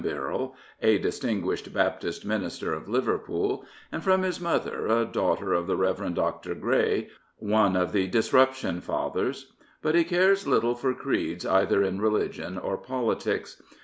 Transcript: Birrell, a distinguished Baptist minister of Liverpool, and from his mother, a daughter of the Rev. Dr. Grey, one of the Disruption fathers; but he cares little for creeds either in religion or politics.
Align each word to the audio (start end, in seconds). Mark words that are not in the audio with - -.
Birrell, 0.03 0.55
a 0.81 0.97
distinguished 0.97 1.71
Baptist 1.75 2.25
minister 2.25 2.73
of 2.73 2.89
Liverpool, 2.89 3.63
and 3.91 4.03
from 4.03 4.23
his 4.23 4.41
mother, 4.41 4.87
a 4.87 5.05
daughter 5.05 5.53
of 5.53 5.67
the 5.67 5.75
Rev. 5.77 6.15
Dr. 6.15 6.55
Grey, 6.55 7.07
one 7.37 7.75
of 7.75 7.91
the 7.91 8.07
Disruption 8.07 8.81
fathers; 8.81 9.53
but 9.83 9.93
he 9.93 10.03
cares 10.03 10.47
little 10.47 10.73
for 10.73 10.95
creeds 10.95 11.45
either 11.45 11.83
in 11.83 12.01
religion 12.01 12.57
or 12.57 12.77
politics. 12.79 13.61